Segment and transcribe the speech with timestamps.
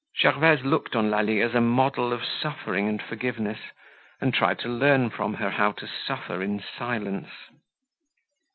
[0.19, 3.59] Gervaise looked on Lalie as a model of suffering and forgiveness
[4.19, 7.29] and tried to learn from her how to suffer in silence.